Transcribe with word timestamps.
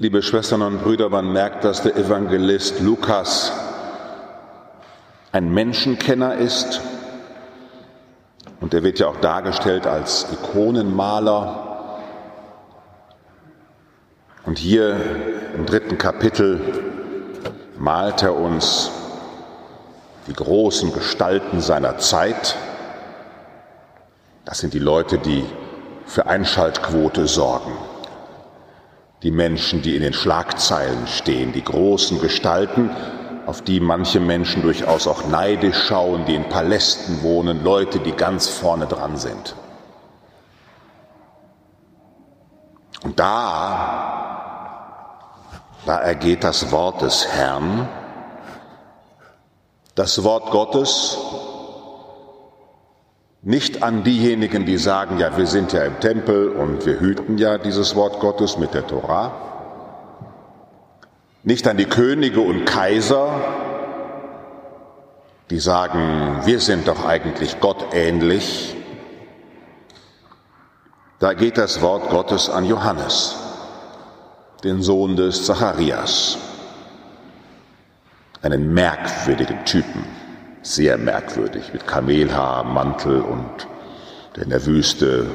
Liebe 0.00 0.22
Schwestern 0.22 0.62
und 0.62 0.84
Brüder, 0.84 1.08
man 1.08 1.32
merkt, 1.32 1.64
dass 1.64 1.82
der 1.82 1.96
Evangelist 1.96 2.78
Lukas 2.78 3.50
ein 5.32 5.52
Menschenkenner 5.52 6.36
ist. 6.36 6.80
Und 8.60 8.74
er 8.74 8.84
wird 8.84 9.00
ja 9.00 9.08
auch 9.08 9.16
dargestellt 9.16 9.88
als 9.88 10.28
Ikonenmaler. 10.32 11.98
Und 14.46 14.58
hier 14.58 15.00
im 15.56 15.66
dritten 15.66 15.98
Kapitel 15.98 16.60
malt 17.76 18.22
er 18.22 18.36
uns 18.36 18.92
die 20.28 20.32
großen 20.32 20.92
Gestalten 20.92 21.60
seiner 21.60 21.98
Zeit. 21.98 22.54
Das 24.44 24.60
sind 24.60 24.74
die 24.74 24.78
Leute, 24.78 25.18
die 25.18 25.44
für 26.06 26.28
Einschaltquote 26.28 27.26
sorgen. 27.26 27.72
Die 29.22 29.30
Menschen, 29.30 29.82
die 29.82 29.96
in 29.96 30.02
den 30.02 30.12
Schlagzeilen 30.12 31.06
stehen, 31.06 31.52
die 31.52 31.64
großen 31.64 32.20
Gestalten, 32.20 32.90
auf 33.46 33.62
die 33.62 33.80
manche 33.80 34.20
Menschen 34.20 34.62
durchaus 34.62 35.06
auch 35.06 35.26
neidisch 35.26 35.86
schauen, 35.86 36.24
die 36.26 36.34
in 36.34 36.48
Palästen 36.48 37.22
wohnen, 37.22 37.64
Leute, 37.64 37.98
die 37.98 38.12
ganz 38.12 38.46
vorne 38.46 38.86
dran 38.86 39.16
sind. 39.16 39.56
Und 43.04 43.18
da, 43.18 44.08
da 45.86 45.98
ergeht 45.98 46.44
das 46.44 46.70
Wort 46.72 47.02
des 47.02 47.26
Herrn, 47.26 47.88
das 49.94 50.22
Wort 50.24 50.50
Gottes, 50.50 51.16
nicht 53.42 53.82
an 53.82 54.02
diejenigen, 54.02 54.66
die 54.66 54.78
sagen, 54.78 55.18
ja, 55.18 55.36
wir 55.36 55.46
sind 55.46 55.72
ja 55.72 55.84
im 55.84 56.00
Tempel 56.00 56.48
und 56.50 56.84
wir 56.84 56.98
hüten 56.98 57.38
ja 57.38 57.58
dieses 57.58 57.94
Wort 57.94 58.20
Gottes 58.20 58.58
mit 58.58 58.74
der 58.74 58.86
Torah, 58.86 59.32
nicht 61.44 61.66
an 61.68 61.76
die 61.76 61.86
Könige 61.86 62.40
und 62.40 62.64
Kaiser, 62.64 63.40
die 65.50 65.60
sagen, 65.60 66.40
wir 66.44 66.60
sind 66.60 66.88
doch 66.88 67.06
eigentlich 67.06 67.58
Gott 67.60 67.94
ähnlich. 67.94 68.76
Da 71.20 71.32
geht 71.32 71.56
das 71.56 71.80
Wort 71.80 72.10
Gottes 72.10 72.50
an 72.50 72.64
Johannes, 72.64 73.36
den 74.62 74.82
Sohn 74.82 75.16
des 75.16 75.46
Zacharias, 75.46 76.36
einen 78.42 78.74
merkwürdigen 78.74 79.64
Typen, 79.64 80.04
sehr 80.62 80.98
merkwürdig, 80.98 81.72
mit 81.72 81.86
Kamelhaar, 81.86 82.64
Mantel 82.64 83.20
und 83.20 83.68
der 84.36 84.44
in 84.44 84.50
der 84.50 84.66
Wüste 84.66 85.26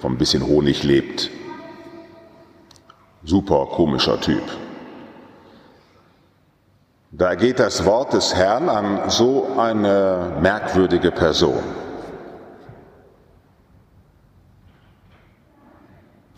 vom 0.00 0.18
bisschen 0.18 0.46
Honig 0.46 0.82
lebt. 0.82 1.30
Super 3.24 3.66
komischer 3.66 4.20
Typ. 4.20 4.42
Da 7.10 7.34
geht 7.34 7.58
das 7.58 7.84
Wort 7.86 8.12
des 8.12 8.34
Herrn 8.34 8.68
an 8.68 9.08
so 9.08 9.56
eine 9.56 10.36
merkwürdige 10.40 11.10
Person. 11.10 11.62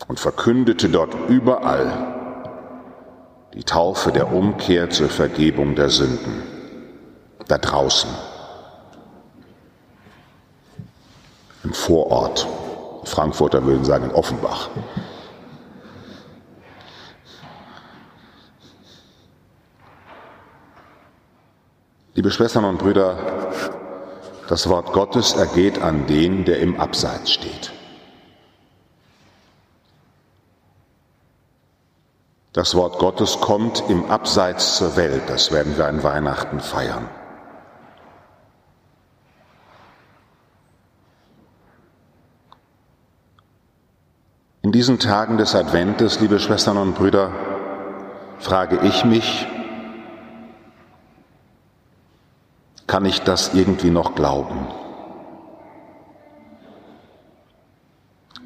Und 0.07 0.19
verkündete 0.19 0.89
dort 0.89 1.13
überall 1.27 1.91
die 3.53 3.63
Taufe 3.63 4.11
der 4.11 4.31
Umkehr 4.31 4.89
zur 4.89 5.09
Vergebung 5.09 5.75
der 5.75 5.89
Sünden. 5.89 6.58
Da 7.49 7.57
draußen. 7.57 8.11
Im 11.63 11.73
Vorort. 11.73 12.47
Frankfurter 13.05 13.65
würden 13.65 13.83
sagen 13.83 14.05
in 14.05 14.11
Offenbach. 14.11 14.69
Liebe 22.13 22.29
Schwestern 22.29 22.65
und 22.65 22.77
Brüder, 22.77 23.17
das 24.47 24.69
Wort 24.69 24.93
Gottes 24.93 25.33
ergeht 25.33 25.81
an 25.81 26.05
den, 26.05 26.45
der 26.45 26.59
im 26.59 26.79
Abseits 26.79 27.31
steht. 27.31 27.71
Das 32.53 32.75
Wort 32.75 32.99
Gottes 32.99 33.39
kommt 33.39 33.83
im 33.89 34.11
Abseits 34.11 34.75
zur 34.77 34.95
Welt, 34.97 35.23
das 35.27 35.51
werden 35.51 35.77
wir 35.77 35.87
an 35.87 36.03
Weihnachten 36.03 36.59
feiern. 36.59 37.09
Diesen 44.89 45.07
Tagen 45.07 45.37
des 45.37 45.53
Adventes, 45.53 46.19
liebe 46.19 46.39
Schwestern 46.39 46.77
und 46.77 46.95
Brüder, 46.95 47.31
frage 48.39 48.79
ich 48.81 49.05
mich, 49.05 49.45
kann 52.87 53.05
ich 53.05 53.21
das 53.21 53.53
irgendwie 53.53 53.91
noch 53.91 54.15
glauben? 54.15 54.67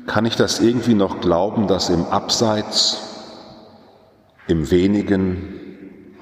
Kann 0.05 0.25
ich 0.25 0.35
das 0.35 0.59
irgendwie 0.59 0.95
noch 0.95 1.21
glauben, 1.21 1.67
dass 1.67 1.89
im 1.89 2.07
Abseits, 2.07 2.97
im 4.47 4.69
wenigen, 4.69 6.17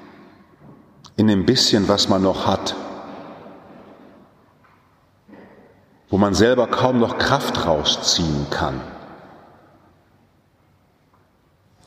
in 1.15 1.25
dem 1.25 1.47
bisschen, 1.47 1.87
was 1.87 2.09
man 2.09 2.21
noch 2.21 2.45
hat, 2.45 2.75
wo 6.11 6.19
man 6.19 6.35
selber 6.35 6.67
kaum 6.67 6.99
noch 6.99 7.17
Kraft 7.17 7.65
rausziehen 7.65 8.45
kann, 8.51 8.81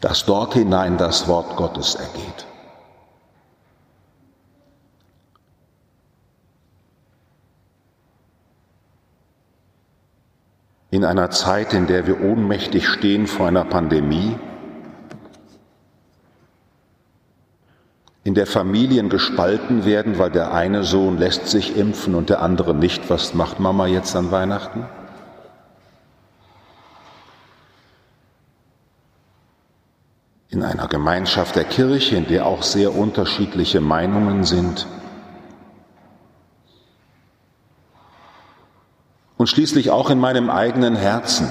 dass 0.05 0.27
dort 0.27 0.53
hinein 0.53 0.99
das 0.99 1.29
Wort 1.29 1.57
Gottes 1.57 1.95
ergeht? 1.95 2.47
in 10.91 11.05
einer 11.05 11.31
Zeit, 11.31 11.73
in 11.73 11.89
der 11.89 12.07
wir 12.07 12.21
ohnmächtig 12.23 12.87
stehen 12.87 13.27
vor 13.27 13.49
einer 13.49 13.65
Pandemie, 13.65 14.39
in 18.23 18.35
der 18.35 18.47
Familien 18.47 19.09
gespalten 19.09 19.85
werden, 19.85 20.19
weil 20.19 20.31
der 20.31 20.53
eine 20.53 20.85
Sohn 20.85 21.19
lässt 21.19 21.49
sich 21.49 21.77
impfen 21.77 22.15
und 22.15 22.31
der 22.31 22.43
andere 22.43 22.77
nicht. 22.77 23.11
Was 23.11 23.35
macht 23.35 23.59
Mama 23.59 23.89
jetzt 23.89 24.15
an 24.15 24.31
Weihnachten? 24.31 24.87
In 30.55 30.63
einer 30.63 30.87
Gemeinschaft 30.87 31.57
der 31.57 31.65
Kirche, 31.65 32.15
in 32.15 32.29
der 32.29 32.47
auch 32.47 32.63
sehr 32.63 32.95
unterschiedliche 32.95 33.81
Meinungen 33.81 34.45
sind, 34.45 34.87
und 39.37 39.49
schließlich 39.49 39.91
auch 39.91 40.11
in 40.11 40.21
meinem 40.21 40.51
eigenen 40.51 40.95
Herzen, 40.95 41.49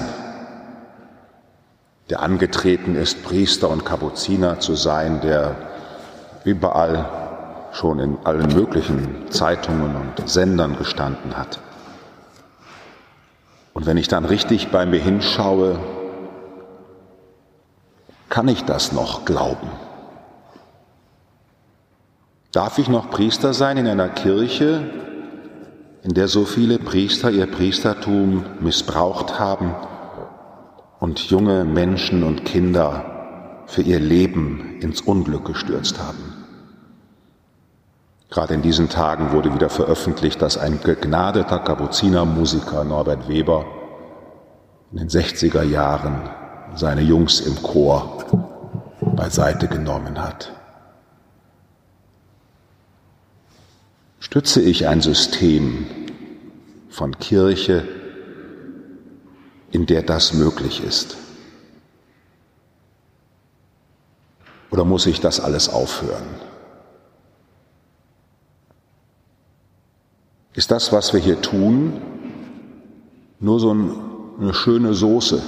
der 2.08 2.20
angetreten 2.20 2.96
ist, 2.96 3.22
Priester 3.24 3.68
und 3.68 3.84
Kapuziner 3.84 4.58
zu 4.60 4.74
sein, 4.74 5.20
der 5.20 5.54
überall 6.44 7.68
schon 7.72 7.98
in 7.98 8.16
allen 8.24 8.54
möglichen 8.54 9.30
Zeitungen 9.30 9.96
und 9.96 10.26
Sendern 10.26 10.78
gestanden 10.78 11.36
hat. 11.36 11.60
Und 13.74 13.84
wenn 13.84 13.98
ich 13.98 14.08
dann 14.08 14.24
richtig 14.24 14.70
bei 14.70 14.86
mir 14.86 15.00
hinschaue, 15.00 15.78
kann 18.34 18.48
ich 18.48 18.64
das 18.64 18.90
noch 18.90 19.24
glauben? 19.24 19.70
Darf 22.50 22.78
ich 22.78 22.88
noch 22.88 23.08
Priester 23.08 23.54
sein 23.54 23.76
in 23.76 23.86
einer 23.86 24.08
Kirche, 24.08 24.90
in 26.02 26.14
der 26.14 26.26
so 26.26 26.44
viele 26.44 26.80
Priester 26.80 27.30
ihr 27.30 27.46
Priestertum 27.46 28.44
missbraucht 28.58 29.38
haben 29.38 29.76
und 30.98 31.20
junge 31.30 31.64
Menschen 31.64 32.24
und 32.24 32.44
Kinder 32.44 33.62
für 33.66 33.82
ihr 33.82 34.00
Leben 34.00 34.80
ins 34.80 35.00
Unglück 35.00 35.44
gestürzt 35.44 36.00
haben. 36.00 36.34
Gerade 38.30 38.54
in 38.54 38.62
diesen 38.62 38.88
Tagen 38.88 39.30
wurde 39.30 39.54
wieder 39.54 39.70
veröffentlicht, 39.70 40.42
dass 40.42 40.58
ein 40.58 40.80
begnadeter 40.80 41.60
Kapuzinermusiker 41.60 42.82
Norbert 42.82 43.28
Weber 43.28 43.64
in 44.90 44.98
den 44.98 45.08
60er 45.08 45.62
Jahren 45.62 46.30
seine 46.76 47.02
Jungs 47.02 47.40
im 47.40 47.62
Chor 47.62 48.24
beiseite 49.00 49.68
genommen 49.68 50.20
hat. 50.20 50.52
Stütze 54.18 54.60
ich 54.62 54.88
ein 54.88 55.00
System 55.00 55.86
von 56.88 57.18
Kirche, 57.18 57.86
in 59.70 59.86
der 59.86 60.02
das 60.02 60.32
möglich 60.32 60.82
ist? 60.82 61.16
Oder 64.70 64.84
muss 64.84 65.06
ich 65.06 65.20
das 65.20 65.40
alles 65.40 65.68
aufhören? 65.68 66.26
Ist 70.54 70.70
das, 70.70 70.92
was 70.92 71.12
wir 71.12 71.20
hier 71.20 71.40
tun, 71.40 72.00
nur 73.40 73.60
so 73.60 73.70
eine 73.70 74.54
schöne 74.54 74.94
Soße, 74.94 75.42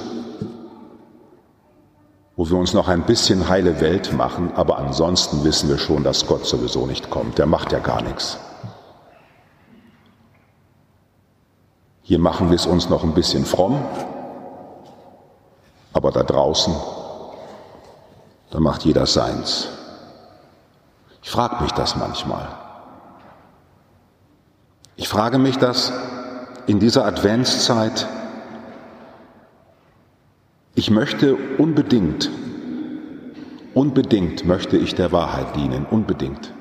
wo 2.37 2.49
wir 2.51 2.59
uns 2.59 2.75
noch 2.75 2.89
ein 2.89 3.03
bisschen 3.03 3.49
heile 3.49 3.81
Welt 3.81 4.13
machen, 4.13 4.53
aber 4.55 4.79
ansonsten 4.79 5.43
wissen 5.43 5.71
wir 5.71 5.79
schon, 5.79 6.05
dass 6.05 6.27
Gott 6.27 6.45
sowieso 6.45 6.87
nicht 6.87 7.09
kommt. 7.09 7.39
Der 7.39 7.47
macht 7.47 7.73
ja 7.73 7.79
gar 7.79 8.03
nichts. 8.03 8.39
Hier 12.03 12.19
machen 12.19 12.51
wir 12.51 12.57
es 12.57 12.67
uns 12.67 12.89
noch 12.89 13.03
ein 13.03 13.15
bisschen 13.15 13.45
fromm, 13.47 13.83
aber 15.93 16.13
da 16.13 16.23
draußen, 16.23 16.75
da 18.51 18.61
macht 18.61 18.85
jeder 18.85 19.07
seins. 19.07 19.69
Ich 21.23 21.31
frage 21.31 21.63
mich 21.63 21.73
das 21.73 21.97
manchmal. 21.97 22.47
Ich 24.95 25.09
frage 25.09 25.39
mich 25.39 25.57
das 25.59 25.93
in 26.67 26.79
dieser 26.79 27.07
Adventszeit, 27.07 28.07
ich 30.77 30.91
möchte 30.91 31.37
unbedingt, 31.57 32.31
unbedingt 33.73 34.45
möchte 34.45 34.77
ich 34.77 34.95
der 34.95 35.11
Wahrheit 35.11 35.57
dienen, 35.57 35.87
unbedingt. 35.91 36.53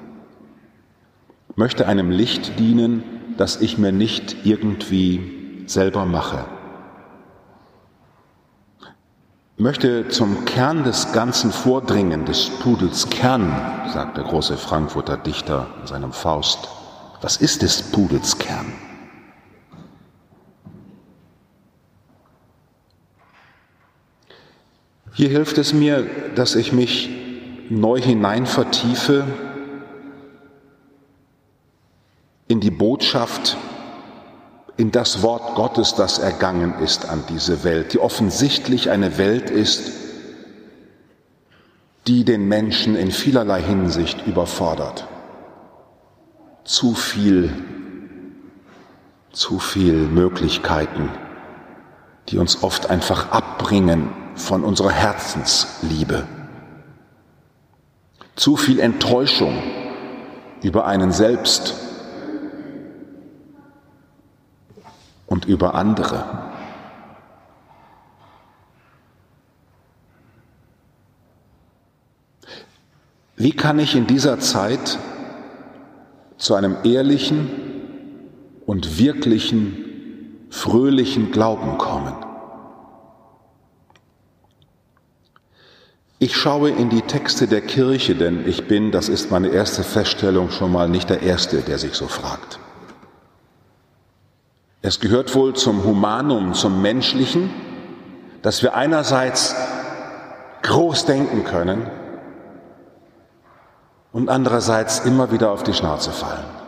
Möchte 1.55 1.87
einem 1.87 2.11
Licht 2.11 2.57
dienen, 2.57 3.03
das 3.37 3.61
ich 3.61 3.77
mir 3.77 3.91
nicht 3.91 4.37
irgendwie 4.45 5.63
selber 5.67 6.05
mache. 6.05 6.45
Möchte 9.57 10.07
zum 10.07 10.45
Kern 10.45 10.85
des 10.85 11.11
Ganzen 11.11 11.51
vordringen, 11.51 12.25
des 12.25 12.49
Pudels 12.49 13.09
Kern, 13.09 13.53
sagt 13.93 14.15
der 14.17 14.23
große 14.23 14.57
Frankfurter 14.57 15.17
Dichter 15.17 15.67
in 15.81 15.87
seinem 15.87 16.13
Faust. 16.13 16.69
Was 17.21 17.37
ist 17.37 17.61
des 17.61 17.81
Pudels 17.91 18.37
Kern? 18.37 18.84
Hier 25.15 25.29
hilft 25.29 25.57
es 25.57 25.71
mir, 25.71 26.05
dass 26.35 26.55
ich 26.55 26.73
mich 26.73 27.09
neu 27.69 28.01
hinein 28.01 28.45
vertiefe 28.45 29.23
in 32.49 32.59
die 32.59 32.69
Botschaft, 32.69 33.55
in 34.75 34.91
das 34.91 35.21
Wort 35.21 35.55
Gottes, 35.55 35.95
das 35.95 36.19
ergangen 36.19 36.73
ist 36.83 37.07
an 37.07 37.23
diese 37.29 37.63
Welt, 37.63 37.93
die 37.93 37.99
offensichtlich 37.99 38.89
eine 38.89 39.17
Welt 39.17 39.49
ist, 39.49 39.89
die 42.07 42.25
den 42.25 42.49
Menschen 42.49 42.97
in 42.97 43.09
vielerlei 43.09 43.61
Hinsicht 43.61 44.27
überfordert. 44.27 45.07
Zu 46.65 46.93
viel, 46.93 47.53
zu 49.31 49.59
viel 49.59 49.93
Möglichkeiten, 49.93 51.09
die 52.29 52.37
uns 52.37 52.63
oft 52.63 52.89
einfach 52.89 53.31
abbringen 53.31 54.09
von 54.35 54.63
unserer 54.63 54.91
Herzensliebe. 54.91 56.27
Zu 58.35 58.57
viel 58.57 58.79
Enttäuschung 58.79 59.61
über 60.61 60.85
einen 60.85 61.11
selbst 61.11 61.75
und 65.27 65.45
über 65.45 65.75
andere. 65.75 66.45
Wie 73.37 73.51
kann 73.51 73.79
ich 73.79 73.95
in 73.95 74.07
dieser 74.07 74.39
Zeit 74.39 74.97
zu 76.37 76.55
einem 76.55 76.77
ehrlichen 76.83 77.49
und 78.65 78.97
wirklichen, 78.97 79.84
fröhlichen 80.55 81.31
Glauben 81.31 81.77
kommen? 81.77 82.15
Ich 86.17 86.35
schaue 86.37 86.69
in 86.69 86.89
die 86.89 87.01
Texte 87.01 87.45
der 87.45 87.61
Kirche, 87.61 88.15
denn 88.15 88.47
ich 88.47 88.67
bin, 88.67 88.91
das 88.91 89.09
ist 89.09 89.31
meine 89.31 89.49
erste 89.49 89.83
Feststellung, 89.83 90.49
schon 90.49 90.71
mal 90.71 90.87
nicht 90.87 91.09
der 91.09 91.21
Erste, 91.21 91.57
der 91.61 91.77
sich 91.77 91.93
so 91.93 92.07
fragt. 92.07 92.57
Es 94.81 95.01
gehört 95.01 95.35
wohl 95.35 95.53
zum 95.55 95.83
Humanum, 95.83 96.53
zum 96.53 96.81
Menschlichen, 96.81 97.49
dass 98.41 98.63
wir 98.63 98.75
einerseits 98.75 99.55
groß 100.61 101.05
denken 101.05 101.43
können 101.43 101.89
und 104.13 104.29
andererseits 104.29 104.99
immer 104.99 105.31
wieder 105.31 105.51
auf 105.51 105.63
die 105.63 105.73
Schnauze 105.73 106.11
fallen. 106.11 106.64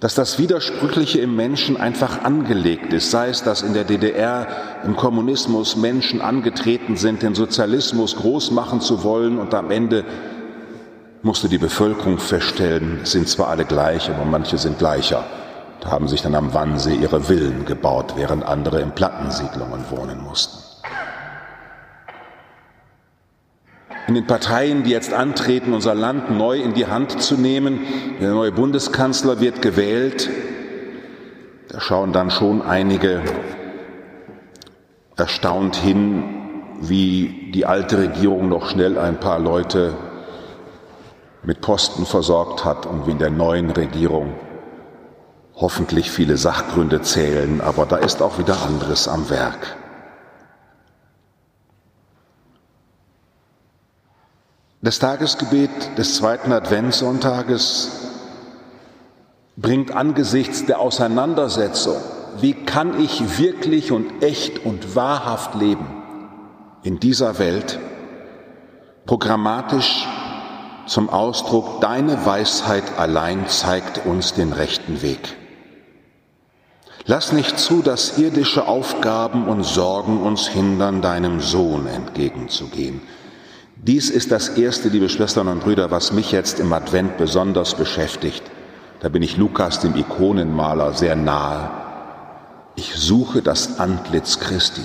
Dass 0.00 0.14
das 0.14 0.38
Widersprüchliche 0.38 1.20
im 1.20 1.36
Menschen 1.36 1.76
einfach 1.76 2.24
angelegt 2.24 2.92
ist, 2.94 3.10
sei 3.10 3.28
es, 3.28 3.42
dass 3.42 3.60
in 3.60 3.74
der 3.74 3.84
DDR 3.84 4.46
im 4.84 4.96
Kommunismus 4.96 5.76
Menschen 5.76 6.22
angetreten 6.22 6.96
sind, 6.96 7.22
den 7.22 7.34
Sozialismus 7.34 8.16
groß 8.16 8.50
machen 8.50 8.80
zu 8.80 9.04
wollen 9.04 9.38
und 9.38 9.52
am 9.52 9.70
Ende 9.70 10.04
musste 11.22 11.50
die 11.50 11.58
Bevölkerung 11.58 12.18
feststellen, 12.18 13.00
sind 13.04 13.28
zwar 13.28 13.48
alle 13.48 13.66
gleich, 13.66 14.08
aber 14.08 14.24
manche 14.24 14.56
sind 14.56 14.78
gleicher. 14.78 15.22
Da 15.80 15.90
haben 15.90 16.08
sich 16.08 16.22
dann 16.22 16.34
am 16.34 16.54
Wannsee 16.54 16.94
ihre 16.94 17.20
Villen 17.20 17.66
gebaut, 17.66 18.14
während 18.16 18.44
andere 18.44 18.80
in 18.80 18.92
Plattensiedlungen 18.92 19.84
wohnen 19.90 20.22
mussten. 20.22 20.69
In 24.10 24.16
den 24.16 24.26
Parteien, 24.26 24.82
die 24.82 24.90
jetzt 24.90 25.14
antreten, 25.14 25.72
unser 25.72 25.94
Land 25.94 26.36
neu 26.36 26.60
in 26.60 26.74
die 26.74 26.88
Hand 26.88 27.22
zu 27.22 27.36
nehmen. 27.36 27.80
Der 28.20 28.30
neue 28.30 28.50
Bundeskanzler 28.50 29.38
wird 29.38 29.62
gewählt. 29.62 30.28
Da 31.68 31.80
schauen 31.80 32.12
dann 32.12 32.32
schon 32.32 32.60
einige 32.60 33.22
erstaunt 35.14 35.76
hin, 35.76 36.24
wie 36.80 37.52
die 37.54 37.66
alte 37.66 37.98
Regierung 37.98 38.48
noch 38.48 38.68
schnell 38.68 38.98
ein 38.98 39.20
paar 39.20 39.38
Leute 39.38 39.94
mit 41.44 41.60
Posten 41.60 42.04
versorgt 42.04 42.64
hat 42.64 42.86
und 42.86 43.06
wie 43.06 43.12
in 43.12 43.18
der 43.18 43.30
neuen 43.30 43.70
Regierung 43.70 44.34
hoffentlich 45.54 46.10
viele 46.10 46.36
Sachgründe 46.36 47.00
zählen, 47.02 47.60
aber 47.60 47.86
da 47.86 47.96
ist 47.96 48.22
auch 48.22 48.38
wieder 48.40 48.60
anderes 48.66 49.06
am 49.06 49.30
Werk. 49.30 49.76
Das 54.82 54.98
Tagesgebet 54.98 55.98
des 55.98 56.14
zweiten 56.14 56.52
Adventssonntages 56.52 57.90
bringt 59.58 59.94
angesichts 59.94 60.64
der 60.64 60.80
Auseinandersetzung, 60.80 61.96
wie 62.40 62.54
kann 62.54 62.98
ich 62.98 63.38
wirklich 63.38 63.92
und 63.92 64.22
echt 64.22 64.64
und 64.64 64.96
wahrhaft 64.96 65.54
leben 65.54 65.86
in 66.82 66.98
dieser 66.98 67.38
Welt, 67.38 67.78
programmatisch 69.04 70.06
zum 70.86 71.10
Ausdruck, 71.10 71.82
deine 71.82 72.24
Weisheit 72.24 72.98
allein 72.98 73.48
zeigt 73.48 74.06
uns 74.06 74.32
den 74.32 74.54
rechten 74.54 75.02
Weg. 75.02 75.36
Lass 77.04 77.32
nicht 77.32 77.58
zu, 77.58 77.82
dass 77.82 78.16
irdische 78.16 78.66
Aufgaben 78.66 79.46
und 79.46 79.62
Sorgen 79.62 80.22
uns 80.22 80.48
hindern, 80.48 81.02
deinem 81.02 81.40
Sohn 81.40 81.86
entgegenzugehen. 81.86 83.02
Dies 83.82 84.10
ist 84.10 84.30
das 84.30 84.50
Erste, 84.50 84.90
liebe 84.90 85.08
Schwestern 85.08 85.48
und 85.48 85.60
Brüder, 85.60 85.90
was 85.90 86.12
mich 86.12 86.32
jetzt 86.32 86.60
im 86.60 86.70
Advent 86.74 87.16
besonders 87.16 87.74
beschäftigt. 87.74 88.42
Da 89.00 89.08
bin 89.08 89.22
ich 89.22 89.38
Lukas, 89.38 89.80
dem 89.80 89.96
Ikonenmaler, 89.96 90.92
sehr 90.92 91.16
nahe. 91.16 91.70
Ich 92.76 92.94
suche 92.94 93.40
das 93.40 93.80
Antlitz 93.80 94.38
Christi. 94.38 94.82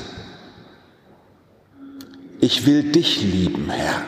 Ich 2.40 2.66
will 2.66 2.84
dich 2.84 3.22
lieben, 3.22 3.70
Herr, 3.70 4.04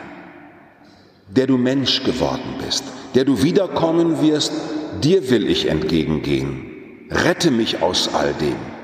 der 1.28 1.48
du 1.48 1.58
Mensch 1.58 2.04
geworden 2.04 2.56
bist, 2.66 2.86
der 3.14 3.26
du 3.26 3.44
wiederkommen 3.44 4.22
wirst, 4.22 4.54
dir 5.04 5.30
will 5.30 5.50
ich 5.50 5.68
entgegengehen. 5.68 7.08
Rette 7.12 7.52
mich 7.52 7.82
aus 7.82 8.14
all 8.14 8.34
dem. 8.36 8.77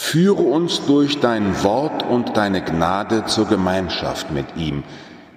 Führe 0.00 0.42
uns 0.42 0.86
durch 0.86 1.18
dein 1.18 1.64
Wort 1.64 2.04
und 2.04 2.36
deine 2.36 2.62
Gnade 2.62 3.26
zur 3.26 3.46
Gemeinschaft 3.46 4.30
mit 4.30 4.46
ihm. 4.56 4.84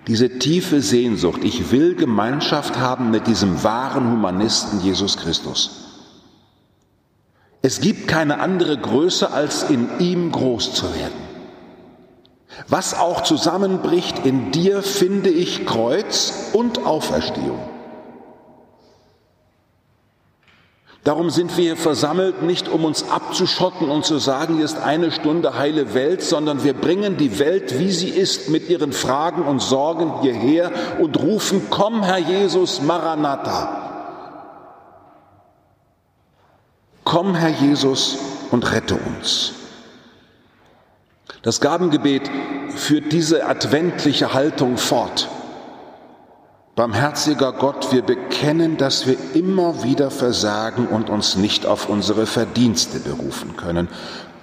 Diese 0.07 0.37
tiefe 0.37 0.81
Sehnsucht, 0.81 1.43
ich 1.43 1.71
will 1.71 1.95
Gemeinschaft 1.95 2.77
haben 2.77 3.09
mit 3.09 3.25
diesem 3.25 3.63
wahren 3.63 4.11
Humanisten 4.11 4.79
Jesus 4.79 5.17
Christus. 5.17 5.87
Es 7.63 7.81
gibt 7.81 8.07
keine 8.07 8.39
andere 8.39 8.77
Größe, 8.77 9.31
als 9.31 9.63
in 9.63 9.89
ihm 9.99 10.31
groß 10.31 10.73
zu 10.75 10.85
werden. 10.93 11.19
Was 12.67 12.93
auch 12.93 13.23
zusammenbricht, 13.23 14.27
in 14.27 14.51
dir 14.51 14.83
finde 14.83 15.31
ich 15.31 15.65
Kreuz 15.65 16.51
und 16.53 16.85
Auferstehung. 16.85 17.59
Darum 21.03 21.31
sind 21.31 21.57
wir 21.57 21.63
hier 21.63 21.77
versammelt, 21.77 22.43
nicht 22.43 22.67
um 22.67 22.85
uns 22.85 23.09
abzuschotten 23.09 23.89
und 23.89 24.05
zu 24.05 24.19
sagen, 24.19 24.57
hier 24.57 24.65
ist 24.65 24.77
eine 24.77 25.11
Stunde 25.11 25.57
heile 25.57 25.95
Welt, 25.95 26.21
sondern 26.21 26.63
wir 26.63 26.73
bringen 26.73 27.17
die 27.17 27.39
Welt, 27.39 27.79
wie 27.79 27.91
sie 27.91 28.09
ist, 28.09 28.49
mit 28.49 28.69
ihren 28.69 28.93
Fragen 28.93 29.41
und 29.41 29.61
Sorgen 29.61 30.21
hierher 30.21 30.71
und 30.99 31.19
rufen, 31.19 31.63
komm 31.71 32.03
Herr 32.03 32.19
Jesus, 32.19 32.83
Maranatha. 32.83 33.81
Komm 37.03 37.33
Herr 37.33 37.49
Jesus 37.49 38.19
und 38.51 38.71
rette 38.71 38.95
uns. 38.95 39.53
Das 41.41 41.61
Gabengebet 41.61 42.29
führt 42.75 43.11
diese 43.11 43.47
adventliche 43.47 44.35
Haltung 44.35 44.77
fort. 44.77 45.27
Barmherziger 46.81 47.51
Gott, 47.51 47.91
wir 47.91 48.01
bekennen, 48.01 48.75
dass 48.75 49.05
wir 49.05 49.15
immer 49.35 49.83
wieder 49.83 50.09
versagen 50.09 50.87
und 50.87 51.11
uns 51.11 51.35
nicht 51.35 51.67
auf 51.67 51.89
unsere 51.89 52.25
Verdienste 52.25 52.97
berufen 52.97 53.55
können. 53.55 53.87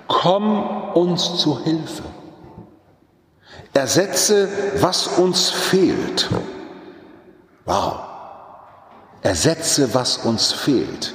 Komm 0.07 0.63
uns 0.95 1.39
zu 1.39 1.65
Hilfe. 1.65 2.05
Ersetze, 3.75 4.49
was 4.79 5.09
uns 5.09 5.51
fehlt. 5.51 6.31
Wow. 7.65 8.03
Ersetze, 9.23 9.93
was 9.93 10.19
uns 10.19 10.53
fehlt. 10.53 11.15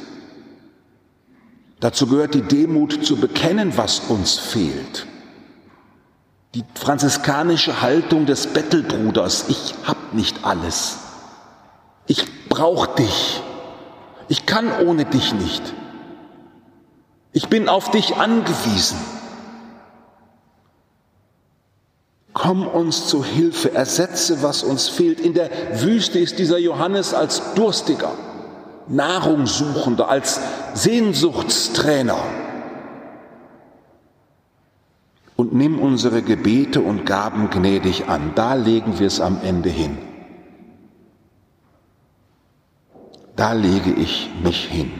Dazu 1.79 2.05
gehört 2.05 2.33
die 2.33 2.41
Demut 2.41 3.05
zu 3.05 3.15
bekennen, 3.15 3.71
was 3.77 3.99
uns 4.09 4.39
fehlt. 4.39 5.07
Die 6.53 6.65
franziskanische 6.75 7.81
Haltung 7.81 8.25
des 8.25 8.47
Bettelbruders, 8.47 9.45
ich 9.47 9.73
hab 9.87 10.13
nicht 10.13 10.43
alles. 10.43 10.97
Ich 12.07 12.49
brauche 12.49 12.95
dich. 12.95 13.41
Ich 14.27 14.45
kann 14.45 14.71
ohne 14.85 15.05
dich 15.05 15.33
nicht. 15.33 15.61
Ich 17.31 17.49
bin 17.49 17.67
auf 17.67 17.91
dich 17.91 18.15
angewiesen. 18.15 18.97
Komm 22.33 22.67
uns 22.67 23.07
zu 23.07 23.23
Hilfe, 23.23 23.73
ersetze, 23.73 24.41
was 24.41 24.63
uns 24.63 24.87
fehlt. 24.87 25.19
In 25.19 25.33
der 25.33 25.49
Wüste 25.81 26.19
ist 26.19 26.39
dieser 26.39 26.57
Johannes 26.57 27.13
als 27.13 27.53
Durstiger, 27.53 28.11
Nahrungssuchender, 28.87 30.09
als 30.09 30.39
Sehnsuchtstrainer 30.73 32.17
und 35.35 35.53
nimm 35.53 35.79
unsere 35.79 36.21
Gebete 36.21 36.81
und 36.81 37.05
Gaben 37.05 37.49
gnädig 37.49 38.07
an. 38.07 38.31
Da 38.35 38.53
legen 38.53 38.99
wir 38.99 39.07
es 39.07 39.19
am 39.19 39.39
Ende 39.43 39.69
hin. 39.69 39.97
Da 43.35 43.53
lege 43.53 43.91
ich 43.91 44.29
mich 44.43 44.65
hin. 44.65 44.91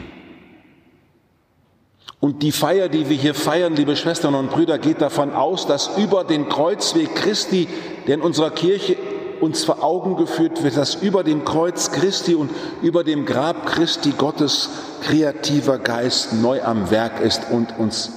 Und 2.20 2.42
die 2.42 2.52
Feier, 2.52 2.88
die 2.88 3.10
wir 3.10 3.16
hier 3.16 3.34
feiern, 3.34 3.76
liebe 3.76 3.96
Schwestern 3.96 4.34
und 4.34 4.50
Brüder, 4.50 4.78
geht 4.78 5.02
davon 5.02 5.32
aus, 5.34 5.66
dass 5.66 5.98
über 5.98 6.24
den 6.24 6.48
Kreuzweg 6.48 7.14
Christi, 7.14 7.68
der 8.06 8.14
in 8.14 8.22
unserer 8.22 8.50
Kirche 8.50 8.96
uns 9.40 9.64
vor 9.64 9.82
Augen 9.84 10.16
geführt 10.16 10.62
wird, 10.62 10.76
dass 10.76 10.94
über 10.94 11.22
dem 11.22 11.44
Kreuz 11.44 11.92
Christi 11.92 12.34
und 12.34 12.50
über 12.80 13.04
dem 13.04 13.26
Grab 13.26 13.66
Christi 13.66 14.12
Gottes 14.12 14.70
kreativer 15.02 15.78
Geist 15.78 16.32
neu 16.32 16.62
am 16.62 16.90
Werk 16.90 17.20
ist 17.20 17.50
und 17.50 17.78
uns 17.78 18.12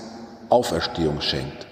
Auferstehung 0.50 1.20
schenkt. 1.20 1.68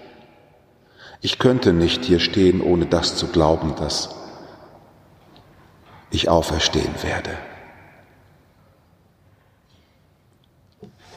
Ich 1.22 1.38
könnte 1.38 1.72
nicht 1.72 2.04
hier 2.04 2.20
stehen, 2.20 2.60
ohne 2.60 2.84
das 2.84 3.16
zu 3.16 3.28
glauben, 3.28 3.74
dass 3.76 4.14
ich 6.10 6.28
auferstehen 6.28 6.94
werde. 7.02 7.30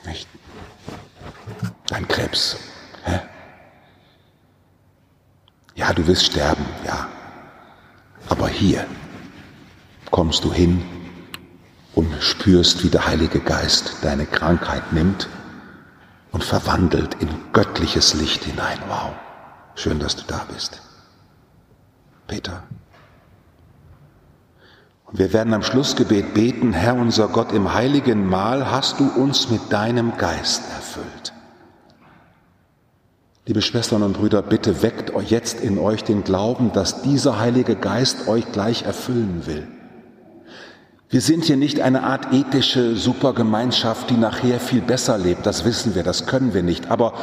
Nicht? 0.09 0.27
Ein 1.91 2.07
Krebs. 2.07 2.57
Hä? 3.05 3.19
Ja, 5.75 5.93
du 5.93 6.07
wirst 6.07 6.25
sterben, 6.25 6.65
ja. 6.83 7.07
Aber 8.27 8.47
hier 8.47 8.87
kommst 10.09 10.43
du 10.43 10.51
hin 10.51 10.83
und 11.93 12.11
spürst, 12.21 12.83
wie 12.83 12.89
der 12.89 13.05
Heilige 13.05 13.39
Geist 13.39 13.97
deine 14.01 14.25
Krankheit 14.25 14.93
nimmt 14.93 15.29
und 16.31 16.43
verwandelt 16.43 17.15
in 17.21 17.29
göttliches 17.53 18.15
Licht 18.15 18.43
hinein. 18.43 18.79
Wow. 18.87 19.11
Schön, 19.75 19.99
dass 19.99 20.15
du 20.15 20.23
da 20.25 20.45
bist. 20.51 20.81
Peter. 22.27 22.63
Und 25.11 25.17
wir 25.17 25.33
werden 25.33 25.53
am 25.53 25.63
Schlussgebet 25.63 26.33
beten, 26.33 26.73
Herr 26.73 26.95
unser 26.95 27.27
Gott, 27.29 27.51
im 27.51 27.73
heiligen 27.73 28.27
Mahl 28.27 28.69
hast 28.69 28.99
du 28.99 29.07
uns 29.07 29.49
mit 29.49 29.61
deinem 29.71 30.17
Geist 30.17 30.63
erfüllt. 30.75 31.33
Liebe 33.47 33.63
Schwestern 33.63 34.03
und 34.03 34.13
Brüder, 34.13 34.43
bitte 34.43 34.83
weckt 34.83 35.15
euch 35.15 35.31
jetzt 35.31 35.61
in 35.61 35.79
euch 35.79 36.03
den 36.03 36.23
Glauben, 36.23 36.71
dass 36.71 37.01
dieser 37.01 37.39
Heilige 37.39 37.75
Geist 37.75 38.27
euch 38.27 38.51
gleich 38.51 38.83
erfüllen 38.83 39.47
will. 39.47 39.67
Wir 41.09 41.21
sind 41.21 41.45
hier 41.45 41.57
nicht 41.57 41.81
eine 41.81 42.03
Art 42.03 42.31
ethische 42.31 42.95
Supergemeinschaft, 42.95 44.11
die 44.11 44.17
nachher 44.17 44.59
viel 44.59 44.81
besser 44.81 45.17
lebt. 45.17 45.47
Das 45.47 45.65
wissen 45.65 45.95
wir, 45.95 46.03
das 46.03 46.27
können 46.27 46.53
wir 46.53 46.61
nicht. 46.61 46.91
Aber 46.91 47.15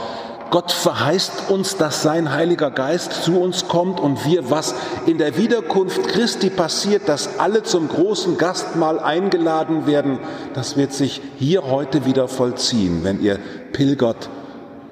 Gott 0.50 0.70
verheißt 0.70 1.50
uns, 1.50 1.76
dass 1.76 2.02
sein 2.02 2.32
Heiliger 2.32 2.70
Geist 2.70 3.24
zu 3.24 3.40
uns 3.40 3.68
kommt 3.68 3.98
und 4.00 4.24
wir, 4.24 4.50
was 4.50 4.74
in 5.06 5.18
der 5.18 5.36
Wiederkunft 5.36 6.06
Christi 6.08 6.50
passiert, 6.50 7.08
dass 7.08 7.38
alle 7.38 7.62
zum 7.62 7.88
großen 7.88 8.38
Gastmahl 8.38 8.98
eingeladen 8.98 9.86
werden, 9.86 10.18
das 10.54 10.76
wird 10.76 10.92
sich 10.92 11.20
hier 11.38 11.64
heute 11.64 12.06
wieder 12.06 12.28
vollziehen, 12.28 13.00
wenn 13.02 13.20
ihr 13.20 13.38
pilgert 13.72 14.28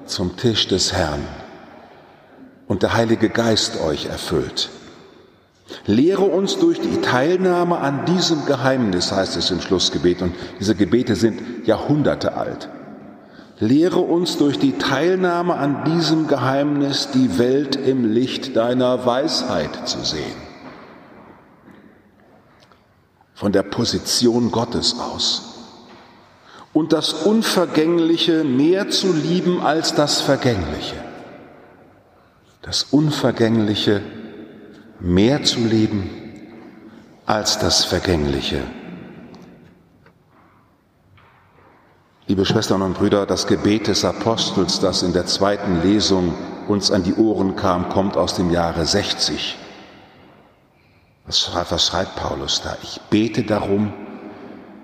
zum 0.05 0.35
Tisch 0.35 0.67
des 0.67 0.93
Herrn 0.93 1.25
und 2.67 2.83
der 2.83 2.93
Heilige 2.93 3.29
Geist 3.29 3.81
euch 3.81 4.07
erfüllt. 4.07 4.69
Lehre 5.85 6.23
uns 6.23 6.59
durch 6.59 6.79
die 6.79 7.01
Teilnahme 7.01 7.77
an 7.77 8.05
diesem 8.05 8.45
Geheimnis, 8.45 9.11
heißt 9.11 9.35
es 9.37 9.49
im 9.51 9.61
Schlussgebet, 9.61 10.21
und 10.21 10.35
diese 10.59 10.75
Gebete 10.75 11.15
sind 11.15 11.65
Jahrhunderte 11.65 12.35
alt. 12.35 12.69
Lehre 13.59 13.99
uns 13.99 14.37
durch 14.37 14.59
die 14.59 14.77
Teilnahme 14.77 15.55
an 15.55 15.85
diesem 15.85 16.27
Geheimnis 16.27 17.09
die 17.13 17.37
Welt 17.37 17.77
im 17.77 18.11
Licht 18.11 18.55
deiner 18.55 19.05
Weisheit 19.05 19.87
zu 19.87 20.03
sehen. 20.03 20.35
Von 23.33 23.53
der 23.53 23.63
Position 23.63 24.51
Gottes 24.51 24.99
aus. 24.99 25.53
Und 26.73 26.91
das 26.91 27.13
Unvergängliche 27.13 28.43
mehr 28.43 28.89
zu 28.89 29.13
lieben 29.13 29.61
als 29.61 29.95
das 29.95 30.19
Vergängliche. 30.19 30.95
Das 32.61 32.83
Unvergängliche 32.83 34.01
mehr 34.99 35.43
zu 35.43 35.59
lieben 35.59 36.09
als 37.25 37.57
das 37.59 37.85
Vergängliche. 37.85 38.61
Liebe 42.27 42.43
Schwestern 42.43 42.81
und 42.81 42.97
Brüder, 42.97 43.27
das 43.27 43.45
Gebet 43.45 43.85
des 43.85 44.03
Apostels, 44.03 44.79
das 44.79 45.03
in 45.03 45.13
der 45.13 45.27
zweiten 45.27 45.83
Lesung 45.83 46.33
uns 46.67 46.89
an 46.89 47.03
die 47.03 47.13
Ohren 47.13 47.55
kam, 47.55 47.89
kommt 47.89 48.17
aus 48.17 48.33
dem 48.33 48.49
Jahre 48.49 48.83
60. 48.83 49.55
Was, 51.27 51.85
schreibt 51.85 52.15
Paulus 52.15 52.63
da? 52.63 52.75
Ich 52.81 52.99
bete 53.11 53.43
darum, 53.43 53.93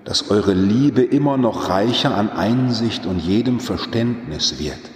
dass 0.06 0.30
eure 0.30 0.54
Liebe 0.54 1.02
immer 1.02 1.38
noch 1.38 1.70
reicher 1.70 2.16
an 2.16 2.30
Einsicht 2.30 3.08
und 3.08 3.18
jedem 3.18 3.60
Verständnis 3.60 4.60
wird, 4.60 4.92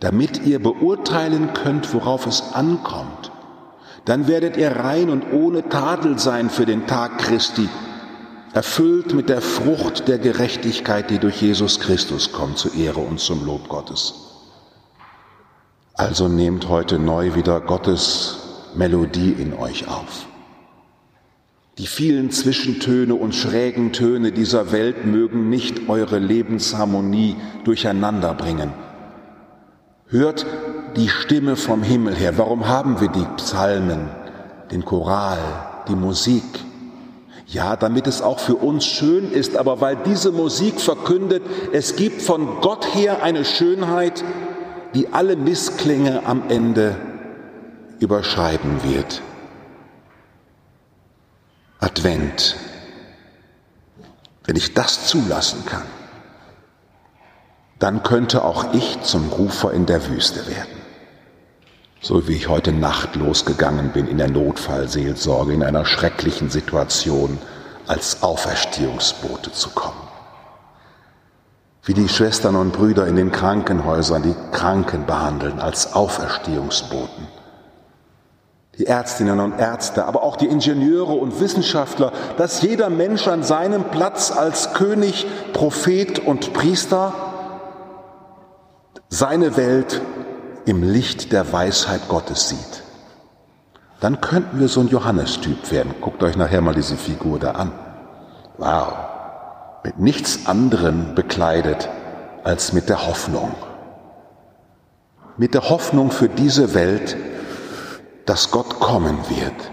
damit 0.00 0.46
ihr 0.46 0.62
beurteilen 0.62 1.52
könnt, 1.52 1.92
worauf 1.92 2.26
es 2.26 2.54
ankommt. 2.54 3.32
Dann 4.06 4.28
werdet 4.28 4.56
ihr 4.56 4.76
rein 4.76 5.10
und 5.10 5.30
ohne 5.30 5.68
Tadel 5.68 6.18
sein 6.18 6.48
für 6.48 6.64
den 6.64 6.86
Tag 6.86 7.18
Christi, 7.18 7.68
erfüllt 8.52 9.14
mit 9.14 9.28
der 9.28 9.40
Frucht 9.40 10.08
der 10.08 10.18
Gerechtigkeit, 10.18 11.10
die 11.10 11.18
durch 11.18 11.40
Jesus 11.40 11.80
Christus 11.80 12.32
kommt, 12.32 12.58
zur 12.58 12.74
Ehre 12.74 13.00
und 13.00 13.20
zum 13.20 13.44
Lob 13.44 13.68
Gottes. 13.68 14.14
Also 15.94 16.28
nehmt 16.28 16.68
heute 16.68 16.98
neu 16.98 17.34
wieder 17.34 17.60
Gottes 17.60 18.38
Melodie 18.74 19.32
in 19.32 19.52
euch 19.52 19.86
auf. 19.88 20.26
Die 21.78 21.86
vielen 21.86 22.30
Zwischentöne 22.30 23.14
und 23.14 23.34
schrägen 23.34 23.92
Töne 23.92 24.32
dieser 24.32 24.72
Welt 24.72 25.06
mögen 25.06 25.48
nicht 25.48 25.88
eure 25.88 26.18
Lebensharmonie 26.18 27.36
durcheinander 27.64 28.34
bringen. 28.34 28.72
Hört 30.08 30.44
die 30.96 31.08
Stimme 31.08 31.56
vom 31.56 31.82
Himmel 31.82 32.16
her. 32.16 32.36
Warum 32.36 32.66
haben 32.66 33.00
wir 33.00 33.08
die 33.08 33.26
Psalmen, 33.36 34.08
den 34.70 34.84
Choral, 34.84 35.38
die 35.88 35.94
Musik? 35.94 36.42
Ja, 37.52 37.74
damit 37.74 38.06
es 38.06 38.22
auch 38.22 38.38
für 38.38 38.54
uns 38.54 38.86
schön 38.86 39.32
ist, 39.32 39.56
aber 39.56 39.80
weil 39.80 39.96
diese 39.96 40.30
Musik 40.30 40.80
verkündet, 40.80 41.42
es 41.72 41.96
gibt 41.96 42.22
von 42.22 42.60
Gott 42.60 42.94
her 42.94 43.24
eine 43.24 43.44
Schönheit, 43.44 44.22
die 44.94 45.12
alle 45.12 45.34
Missklänge 45.34 46.24
am 46.26 46.48
Ende 46.48 46.94
überschreiben 47.98 48.84
wird. 48.84 49.20
Advent, 51.80 52.54
wenn 54.44 54.54
ich 54.54 54.74
das 54.74 55.08
zulassen 55.08 55.66
kann, 55.66 55.86
dann 57.80 58.04
könnte 58.04 58.44
auch 58.44 58.74
ich 58.74 59.00
zum 59.02 59.28
Rufer 59.28 59.72
in 59.72 59.86
der 59.86 60.06
Wüste 60.08 60.46
werden. 60.46 60.79
So 62.02 62.26
wie 62.26 62.32
ich 62.32 62.48
heute 62.48 62.72
Nacht 62.72 63.14
losgegangen 63.16 63.92
bin 63.92 64.08
in 64.08 64.16
der 64.16 64.30
Notfallseelsorge, 64.30 65.52
in 65.52 65.62
einer 65.62 65.84
schrecklichen 65.84 66.48
Situation 66.48 67.38
als 67.86 68.22
Auferstehungsbote 68.22 69.52
zu 69.52 69.70
kommen. 69.70 70.10
wie 71.84 71.94
die 71.94 72.08
Schwestern 72.08 72.56
und 72.56 72.72
Brüder 72.72 73.06
in 73.06 73.16
den 73.16 73.32
Krankenhäusern 73.32 74.22
die 74.22 74.34
Kranken 74.52 75.06
behandeln 75.06 75.60
als 75.60 75.94
Auferstehungsboten. 75.94 77.26
Die 78.78 78.86
Ärztinnen 78.86 79.40
und 79.40 79.58
Ärzte, 79.58 80.04
aber 80.04 80.22
auch 80.22 80.36
die 80.36 80.46
Ingenieure 80.46 81.14
und 81.14 81.40
Wissenschaftler, 81.40 82.12
dass 82.36 82.62
jeder 82.62 82.90
Mensch 82.90 83.26
an 83.26 83.42
seinem 83.42 83.84
Platz 83.84 84.30
als 84.30 84.74
König, 84.74 85.26
Prophet 85.52 86.18
und 86.20 86.52
Priester 86.52 87.12
seine 89.08 89.56
Welt 89.56 90.00
im 90.66 90.82
Licht 90.82 91.32
der 91.32 91.52
Weisheit 91.52 92.08
Gottes 92.08 92.48
sieht. 92.48 92.82
Dann 94.00 94.20
könnten 94.20 94.60
wir 94.60 94.68
so 94.68 94.80
ein 94.80 94.88
Johannestyp 94.88 95.70
werden. 95.70 95.94
Guckt 96.00 96.22
euch 96.22 96.36
nachher 96.36 96.62
mal 96.62 96.74
diese 96.74 96.96
Figur 96.96 97.38
da 97.38 97.52
an. 97.52 97.72
Wow. 98.56 98.92
Mit 99.84 99.98
nichts 99.98 100.46
anderem 100.46 101.14
bekleidet 101.14 101.88
als 102.44 102.72
mit 102.72 102.88
der 102.88 103.06
Hoffnung. 103.06 103.54
Mit 105.36 105.54
der 105.54 105.68
Hoffnung 105.68 106.10
für 106.10 106.28
diese 106.28 106.74
Welt, 106.74 107.16
dass 108.26 108.50
Gott 108.50 108.80
kommen 108.80 109.18
wird. 109.28 109.70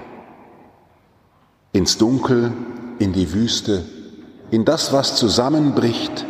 Ins 1.72 1.98
Dunkel, 1.98 2.51
in 3.00 3.13
die 3.13 3.34
Wüste, 3.34 3.84
in 4.50 4.65
das, 4.65 4.94
was 4.94 5.15
zusammenbricht, 5.15 6.25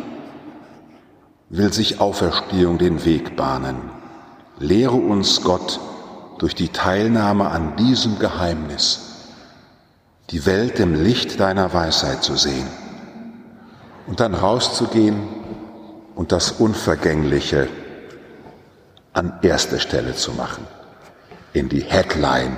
will 1.48 1.72
sich 1.72 2.00
Auferstehung 2.00 2.78
den 2.78 3.04
Weg 3.04 3.36
bahnen. 3.36 3.97
Lehre 4.58 4.96
uns 4.96 5.42
Gott 5.42 5.80
durch 6.38 6.54
die 6.54 6.68
Teilnahme 6.68 7.50
an 7.50 7.76
diesem 7.76 8.18
Geheimnis, 8.18 9.00
die 10.30 10.46
Welt 10.46 10.78
im 10.80 10.94
Licht 10.94 11.40
deiner 11.40 11.72
Weisheit 11.72 12.22
zu 12.22 12.36
sehen 12.36 12.66
und 14.06 14.20
dann 14.20 14.34
rauszugehen 14.34 15.28
und 16.14 16.32
das 16.32 16.52
Unvergängliche 16.52 17.68
an 19.12 19.38
erste 19.42 19.80
Stelle 19.80 20.14
zu 20.14 20.32
machen, 20.32 20.66
in 21.52 21.68
die 21.68 21.82
Headline 21.82 22.56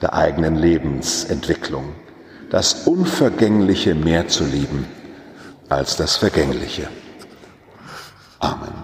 der 0.00 0.14
eigenen 0.14 0.56
Lebensentwicklung, 0.56 1.94
das 2.50 2.86
Unvergängliche 2.86 3.94
mehr 3.94 4.28
zu 4.28 4.44
lieben 4.44 4.86
als 5.68 5.96
das 5.96 6.16
Vergängliche. 6.16 6.88
Amen. 8.38 8.79